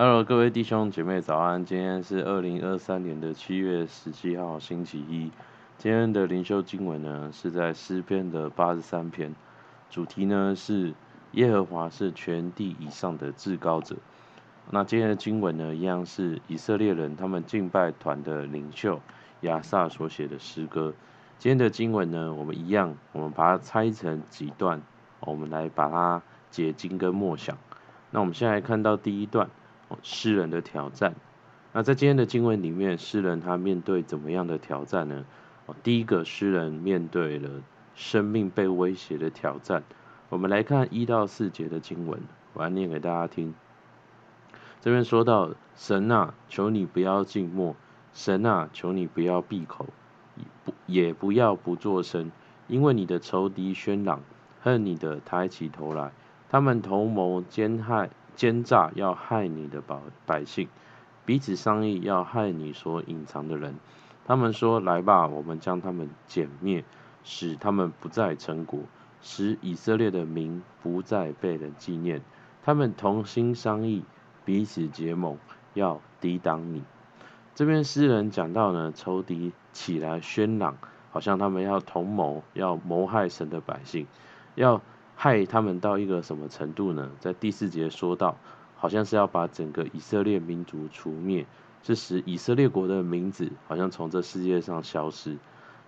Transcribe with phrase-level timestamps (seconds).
[0.00, 1.64] Hello，各位弟兄姐妹早安！
[1.64, 5.32] 今天是二零二三年的七月十七号，星期一。
[5.76, 9.34] 今天的灵修经文呢，是在诗篇的八十三篇，
[9.90, 10.94] 主题呢是
[11.32, 13.96] 耶和华是全地以上的至高者。
[14.70, 19.00] 那今天的经文呢，一样是以色列人他们敬拜团的领袖
[19.40, 20.94] 亚萨所写的诗歌。
[21.40, 24.80] 今天的经文呢，我们一样，我们把它拆成几段，
[25.18, 26.22] 我们来把它
[26.52, 27.58] 解经跟默想。
[28.12, 29.50] 那我们现在看到第一段。
[30.02, 31.14] 诗人的挑战。
[31.72, 35.24] 那在今天的经文里面，诗人他面对怎么样的挑战呢？
[35.66, 37.50] 哦第一个，诗人面对了
[37.94, 39.82] 生命被威胁的挑战。
[40.30, 42.20] 我们来看一到四节的经文，
[42.54, 43.54] 我来念给大家听。
[44.80, 47.74] 这边说到：神啊，求你不要静默；
[48.14, 49.86] 神啊，求你不要闭口，
[50.64, 52.30] 不也不要不作声，
[52.66, 54.22] 因为你的仇敌喧嚷，
[54.62, 56.12] 恨你的抬起头来，
[56.48, 58.10] 他们同谋奸害。
[58.38, 60.68] 奸诈要害你的百百姓，
[61.26, 63.74] 彼此商议要害你所隐藏的人。
[64.24, 66.84] 他们说：“来吧，我们将他们剪灭，
[67.24, 68.78] 使他们不再成国，
[69.20, 72.22] 使以色列的名不再被人纪念。”
[72.62, 74.04] 他们同心商议，
[74.44, 75.36] 彼此结盟，
[75.74, 76.84] 要抵挡你。
[77.56, 80.76] 这边诗人讲到呢，仇敌起来喧嚷，
[81.10, 84.06] 好像他们要同谋，要谋害神的百姓，
[84.54, 84.80] 要。
[85.20, 87.10] 害他们到一个什么程度呢？
[87.18, 88.36] 在第四节说到，
[88.76, 91.44] 好像是要把整个以色列民族除灭，
[91.82, 95.36] 是使以色列国的名字好像从这世界上消失。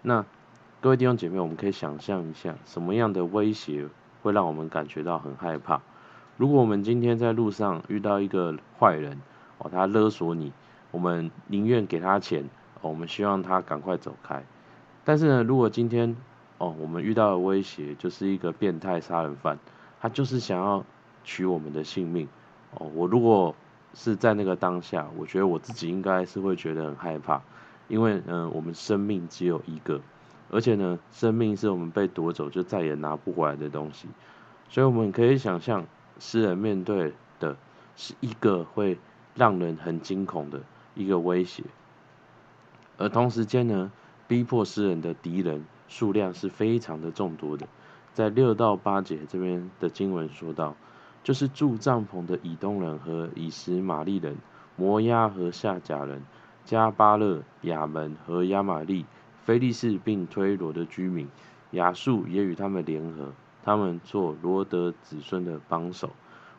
[0.00, 0.24] 那
[0.80, 3.86] 各位弟兄姐妹，我们可以想象一下，什么样的威胁
[4.22, 5.82] 会让我们感觉到很害怕？
[6.38, 9.20] 如果我们今天在路上遇到一个坏人，
[9.58, 10.54] 哦，他勒索你，
[10.90, 12.48] 我们宁愿给他钱，
[12.80, 14.42] 我们希望他赶快走开。
[15.04, 16.16] 但是呢，如果今天
[16.58, 19.58] 哦，我们遇到的威胁就是一个变态杀人犯，
[20.00, 20.84] 他就是想要
[21.22, 22.28] 取我们的性命。
[22.74, 23.54] 哦，我如果
[23.94, 27.40] 是在那个当下，我觉得我自己应该是会觉得很害怕，
[27.86, 30.00] 因为嗯、我们生命只有一个，
[30.50, 34.08] 而且呢，生命是我们被夺走就再也拿不回来的东西，
[34.68, 35.86] 所以我们可以想象，
[36.18, 37.56] 诗人面对的
[37.96, 38.98] 是一个会
[39.36, 40.60] 让人很惊恐的
[40.96, 41.62] 一个威胁，
[42.96, 43.92] 而同时间呢，
[44.26, 45.64] 逼迫诗人的敌人。
[45.88, 47.66] 数量是非常的众多的，
[48.12, 50.76] 在六到八节这边的经文说到，
[51.24, 54.36] 就是住帐篷的以东人和以实玛利人、
[54.76, 56.22] 摩押和夏甲人、
[56.64, 59.06] 加巴勒、亚门和亚玛利、
[59.44, 61.26] 非利士并推罗的居民，
[61.70, 63.32] 亚述也与他们联合，
[63.64, 66.10] 他们做罗得子孙的帮手。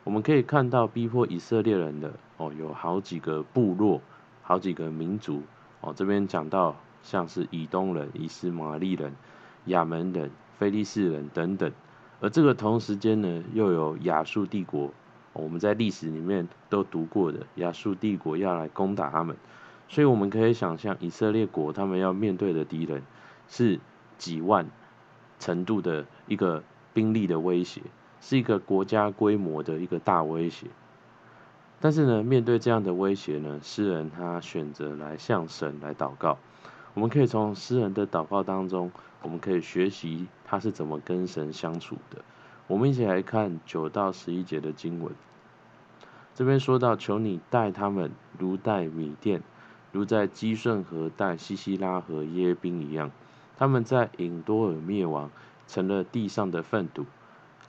[0.02, 4.00] 我们可以看到逼迫以色列人的哦，有好几个部落，
[4.42, 5.42] 好几个民族
[5.80, 6.74] 哦，这边讲到。
[7.02, 9.14] 像是以东人、以斯玛利人、
[9.66, 11.72] 亚门人、非利士人等等，
[12.20, 14.92] 而这个同时间呢，又有亚述帝国，
[15.32, 19.36] 我们在历史里面都读过的亚述帝国要来攻打他们，
[19.88, 23.02] 所以我们可以想象以色列国他们要面对的敌人
[23.48, 23.80] 是
[24.18, 24.66] 几万
[25.38, 26.62] 程度的一个
[26.92, 27.80] 兵力的威胁，
[28.20, 30.66] 是一个国家规模的一个大威胁。
[31.80, 36.36] 但是呢，面对这样的威胁呢，诗人他选择来向神来祷告。
[36.94, 38.90] 我们可以从诗人的祷告当中，
[39.22, 42.22] 我们可以学习他是怎么跟神相处的。
[42.66, 45.12] 我们一起来看九到十一节的经文。
[46.34, 49.42] 这边说到：“求你待他们如待米甸，
[49.92, 53.10] 如在基顺河待西西拉和耶宾一样。
[53.56, 55.30] 他们在隐多尔灭亡，
[55.66, 57.04] 成了地上的粪土。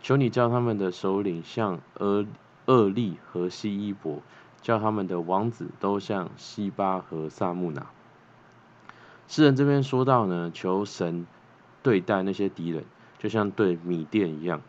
[0.01, 2.25] 求你叫他们的首领像厄
[2.65, 4.21] 厄利和西伊伯，
[4.61, 7.87] 叫他们的王子都像西巴和撒木拿。”
[9.31, 11.25] 诗人这边说到呢，求神
[11.81, 12.83] 对待那些敌人，
[13.17, 14.61] 就像对米甸一样。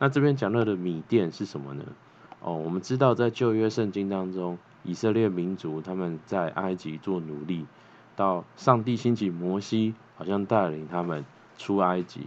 [0.00, 1.84] 那这边讲到的米甸是什么呢？
[2.40, 7.64] 哦，我们知道在旧约圣经当中，以色列民族他们在埃及做奴隶，
[8.16, 11.24] 到上帝兴起摩西，好像带领他们
[11.56, 12.26] 出埃及，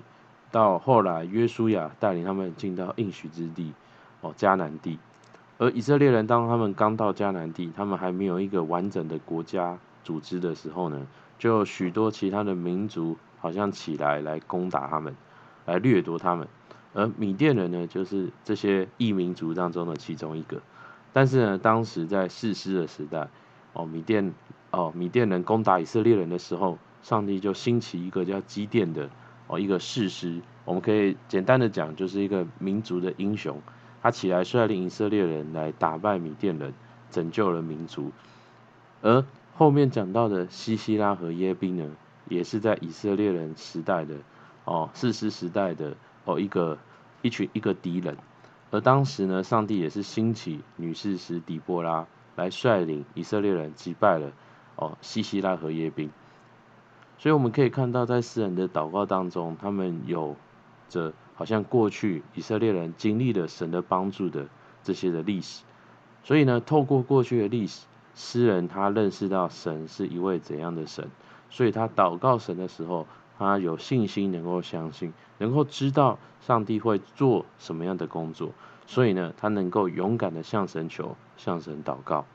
[0.50, 3.74] 到后来约书亚带领他们进到应许之地，
[4.22, 4.98] 哦，迦南地。
[5.58, 11.06] 而以色列人当他们刚到迦南地，他们还没有一个完整的国家组织的时候呢，
[11.42, 15.16] 就许多其他的民族好像起来来攻打他们，
[15.66, 16.48] 来掠夺他们，
[16.94, 20.62] 而米甸人呢，就是这些异民族当中的其中一个。
[21.12, 23.28] 但是呢，当时在士师的时代，
[23.74, 24.36] 哦，米甸
[24.70, 29.10] 哦，米甸人攻打以色列人的时候，上帝就兴起一个叫基甸的
[29.48, 30.40] 哦，一个士师。
[30.64, 33.60] 我们可以简单的讲，就是一个民族的英雄，
[34.04, 36.72] 他起来率领以色列人来打败米甸人，
[37.10, 38.12] 拯救了民族，
[39.02, 39.26] 而。
[39.62, 41.92] 后面讲到的西西拉和耶宾呢，
[42.28, 44.16] 也是在以色列人时代的
[44.66, 46.80] 哦，士师时代的哦一个
[47.22, 48.18] 一群一个敌人，
[48.72, 54.32] 而当时呢，上帝也是兴起女士师底波拉来率领以色列人击败了
[54.78, 56.10] 哦西西拉和耶宾。
[57.20, 60.36] 所以我们可以看到，在诗人的祷告当中，他们有
[60.90, 64.48] 着好像过去以色列人经历了神的帮助的
[64.82, 65.62] 这些的历史。
[66.24, 67.86] 所以呢，透过过去的历史，
[68.16, 71.10] 诗人他认识到神是一位怎样的神，
[71.50, 78.52] 所以他祷告神的时候，他有信心能够相信，能够知道上帝会做什么样的工作，
[78.86, 82.26] 所以呢，他能够勇敢的向神求，向神祷告。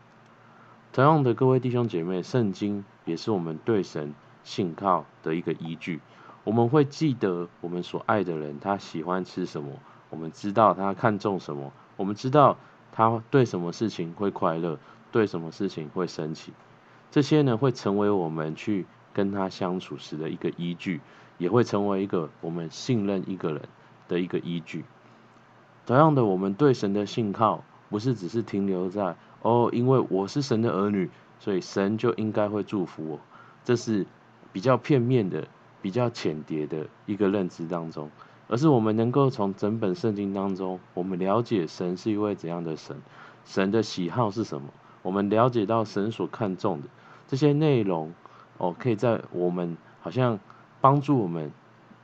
[0.92, 4.14] 同样的，各位弟兄姐妹，圣经也是我们对神
[4.44, 6.00] 信靠的一个依据。
[6.42, 9.72] 我们会记得我们所爱的人，他喜欢吃什么，
[10.08, 12.56] 我们知道他看重什么，我们知道
[12.92, 14.78] 他对什么事情会快乐，
[15.12, 16.52] 对什么事情会生气。
[17.10, 21.00] 这些呢，会成为我们去跟他相处时的一个依据，
[21.38, 23.62] 也会成为一个我们信任一个人
[24.08, 24.84] 的一个依据。
[25.86, 33.20] 同样的，我们对神的信靠，不是只是停留在哦，因为我是神的儿女，所以神就应该会祝福我。
[33.64, 34.06] 这是
[34.52, 35.46] 比较片面的。
[35.82, 38.10] 比较浅碟的一个认知当中，
[38.48, 43.00] 而是我们能够从整本圣经当中，我们了解神是一位怎样的神，
[43.44, 44.70] 神的喜好是什么，
[45.06, 46.88] 我们了解到神所看重的
[47.28, 48.12] 这些内容，
[48.58, 50.40] 哦，可以在我们好像
[50.80, 51.52] 帮助我们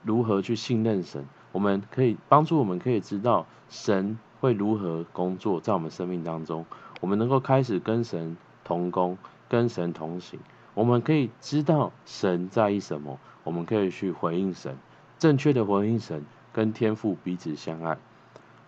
[0.04, 6.64] 如何去信任神，我们可以帮助我们可以知道神会如何工作在我们生命当中，
[7.00, 10.38] 我们能够开始跟神同工，跟神同行，
[10.74, 13.18] 我们可以知道神在意什么。
[13.42, 14.76] 我们可以去回应神，
[15.18, 17.98] 正确的回应神，跟天父彼此相爱。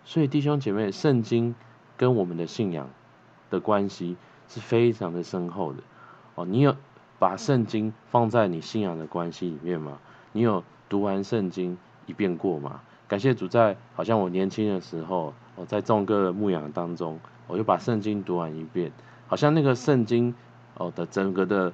[0.03, 1.55] 所以弟兄姐妹，圣经
[1.95, 2.89] 跟我们的信仰
[3.49, 4.17] 的关系
[4.47, 5.79] 是非常的深厚的。
[6.35, 6.75] 哦，你有
[7.19, 9.99] 把圣经放在你信仰的关系里面吗？
[10.31, 12.81] 你有读完圣经一遍过吗？
[13.07, 18.91] 感谢主，在好像我年轻的时候，我在众个牧养当中，我就把圣经读完一遍，
[19.27, 20.33] 好像那个圣经
[20.75, 21.71] 哦的整个的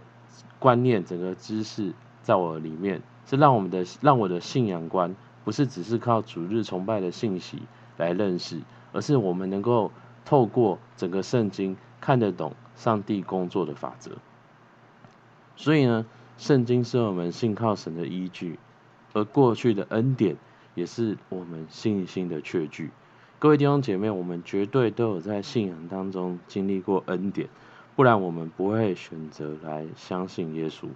[0.59, 1.93] 观念，整个知识。
[2.23, 7.63] 在我里面是让我们的让我的信仰观不是只是靠主日崇拜的信息
[7.97, 8.59] 来认识，
[8.93, 9.91] 而是我们能够
[10.25, 14.11] 透过整个圣经看得懂上帝工作的法则。
[15.55, 16.05] 所以呢，
[16.37, 18.57] 圣经是我们信靠神的依据，
[19.13, 20.37] 而过去的恩典
[20.73, 22.89] 也是我们信心的确据。
[23.37, 27.49] 各位弟兄姐妹，我们绝对都有在信仰当中经历过恩典，
[27.95, 30.87] 不然我们不会选择来相信耶稣。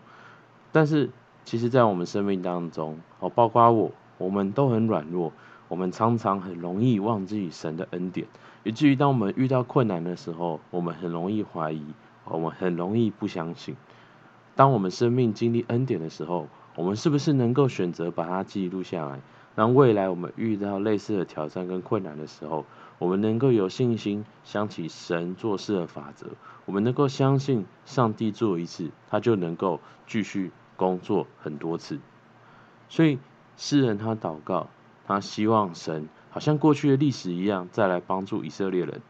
[0.71, 1.09] 但是，
[1.43, 5.31] 其实，在我们生命当中，哦，包括我，我们都很软弱，
[5.67, 8.27] 我们常常很容易忘记神的恩典，
[8.63, 11.83] 以至于当我们遇到困难的时候，我们很容易怀疑，
[12.23, 13.75] 我们很容易不相信。
[14.55, 19.19] 当我们生命经历恩典的时候，我们是不是能够选择把它记录下来，
[19.55, 22.65] 让未来我们遇到类似的挑战跟困难的时候，
[22.99, 26.27] 我们能够有信心想起神做事的法则，
[26.65, 30.51] 我们能够相信上帝做一次，他就能够继续。
[30.77, 32.01] 工作很多次，
[32.89, 33.17] 所以
[33.55, 34.67] 诗人他祷告，
[35.07, 39.01] 他希望神好像过去的历史一样，再来帮助以色列人。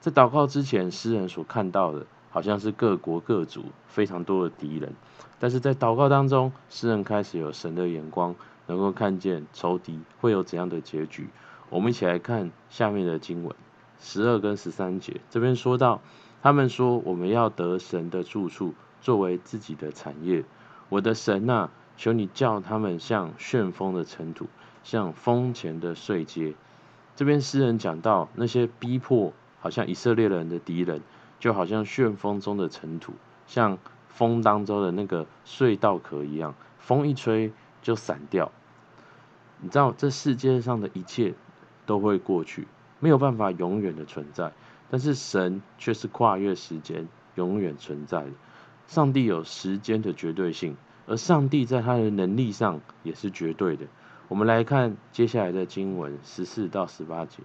[0.00, 4.94] 在祷告之前，诗人所看到的好像是各国各族非常多的敌人，
[5.40, 8.34] 但是在祷告当中，诗人开始有神的眼光，
[8.66, 11.28] 能够看见仇敌会有怎样的结局。
[11.70, 13.54] 我们一起来看下面的经文，
[14.00, 16.00] 十二跟十三节，这边说到，
[16.42, 20.44] 他们说我们要得神的住处，作为自己的产业。
[20.88, 24.46] 我的神呐、啊，求你叫他们像旋风的尘土，
[24.82, 26.54] 像风前的碎秸。
[27.16, 31.00] 这边诗人讲到那些逼迫，好像以色列人的敌人，
[31.40, 33.12] 就好像旋风中的尘土，
[33.46, 38.52] 像风当中的那个隧道壳一样，风一吹就散掉。
[39.60, 41.34] 你知道这世界上的一切
[41.84, 42.68] 都会过去，
[43.00, 44.52] 没有办法永远的存在，
[44.88, 48.30] 但是神却是跨越时间，永远存在的。
[48.86, 50.76] 上帝有时间的绝对性，
[51.08, 53.86] 而上帝在他的能力上也是绝对的。
[54.28, 57.42] 我们来看接下来的经文十四到十八节，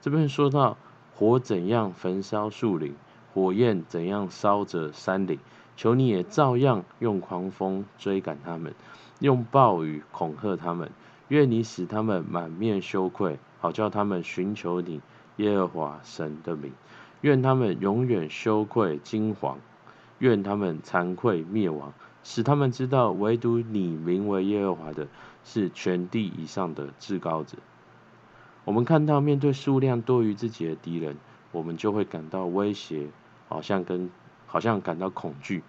[0.00, 0.76] 这边说到
[1.14, 2.96] 火怎样焚烧树林，
[3.32, 5.38] 火焰怎样烧着山岭，
[5.76, 8.74] 求你也照样用狂风追赶他们，
[9.20, 10.90] 用暴雨恐吓他们。
[11.28, 15.00] 愿你使他们满面羞愧，好叫他们寻求你
[15.36, 16.72] 耶和华神的名。
[17.22, 19.54] 愿他们永远羞愧惊惶。
[20.18, 21.92] 愿他们惭愧灭亡，
[22.22, 25.08] 使他们知道，唯独你名为耶和华的，
[25.44, 27.58] 是全地以上的至高者。
[28.64, 31.16] 我们看到，面对数量多于自己的敌人，
[31.52, 33.08] 我们就会感到威胁，
[33.48, 34.10] 好像跟
[34.46, 35.62] 好像感到恐惧。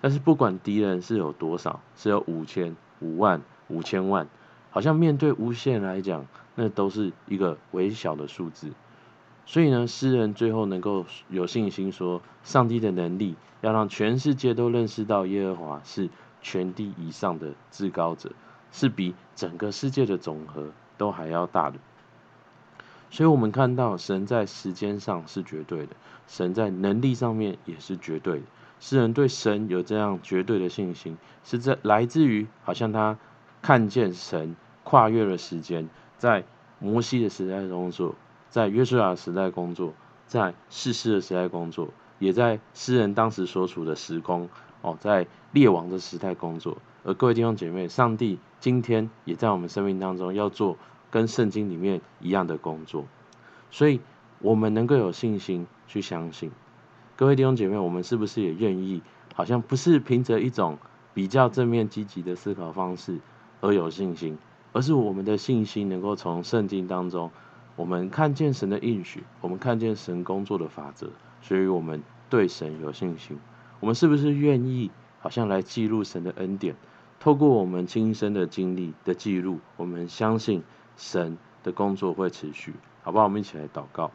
[0.00, 4.26] 但是不管敌人是有多少，是有五千、五万、五千万，
[4.70, 8.72] 好像面对无限来讲，那都是一个微小的数字。
[9.46, 16.08] 所以呢，诗人最后能够有信心说，上帝的能力要让全世界都认识到耶和华是
[16.40, 18.30] 全地以上的至高者，
[18.70, 21.78] 是比整个世界的总和都还要大的。
[23.10, 25.96] 所以，我们看到神在时间上是绝对的，
[26.28, 28.44] 神在能力上面也是绝对的。
[28.78, 33.18] 诗人对神有这样绝对的信心，是在来自于好像他
[33.60, 34.54] 看见神
[34.84, 36.44] 跨越了时间，在
[36.78, 38.14] 摩西的时代工作，
[38.50, 39.94] 在约书亚时代工作，
[40.26, 41.88] 在世事的时代工作，
[42.18, 44.50] 也在诗人当时所处的时空
[44.82, 46.76] 哦，在列王的时代工作。
[47.04, 50.76] 而各位弟兄姐妹，上帝今天也在我们生命当中要做。
[51.12, 53.04] 跟圣经里面一样的工作，
[53.72, 53.98] 所以
[54.38, 56.52] 我们能够有信心去相信。
[57.16, 59.02] 各位弟兄姐妹，我们是不是也愿意？
[59.34, 60.78] 好像不是凭着一种
[61.12, 63.18] 比较正面积极的思考方式
[63.60, 64.38] 而有信心，
[64.72, 67.32] 而是我们的信心能够从圣经当中，
[67.80, 71.08] 我们看见神的应许，我们看见神工作的法则，
[71.40, 73.38] 所以我们对神有信心。
[73.80, 74.90] 我们是不是愿意？
[75.20, 76.76] 好像来记录神的恩典，
[77.18, 80.62] 透过我们亲身的经历的记录，我们相信。
[80.98, 83.24] 神的工作会持续，好不好？
[83.24, 84.10] 我们一起来祷告。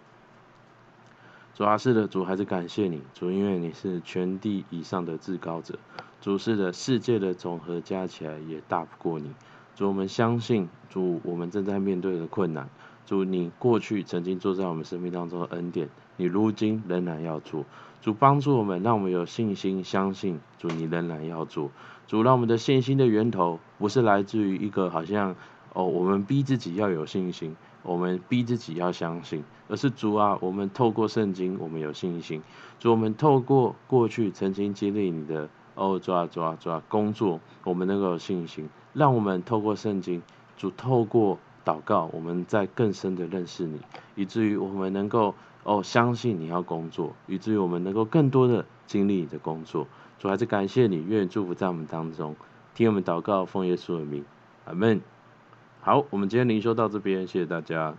[1.55, 5.79] 主啊，是的，主还是感谢你，主，因为你是全地以上的至高者。
[6.21, 9.33] 主是的，世界的总和加起来也大不过你。
[9.75, 12.69] 主，我们相信，主，我们正在面对的困难，
[13.05, 17.65] 主，你过去曾经坐在我们生命当中的恩典，你如今仍然要做。
[18.01, 21.71] 主帮助我们，让我们有信心相信，主，你仍然要做。
[22.07, 25.35] 主，让我们的信心的源头不是来自于一个好像。
[25.77, 32.41] 哦，我们逼自己要有信心，我们逼自己要相信，而是主啊，我们透过圣经，我们有信心。
[32.79, 38.69] 主，我们透过过去曾经经历你的哦，主啊，主啊，主啊，工作，我们能够有信心。
[38.93, 40.23] 让我们透过圣经，
[40.55, 43.79] 主透过祷告，我们在更深的认识你，
[44.15, 49.87] 以至于我们能够哦相信你要工作，以至于我们能够更多的经历你的工作。
[50.19, 52.35] 主，还是感谢你，愿意祝福在我们当中，
[52.75, 54.23] 听我们祷告，奉耶稣的名，
[54.65, 55.01] 阿门。
[55.81, 57.95] 好，我们今天灵修到这边，谢谢大家。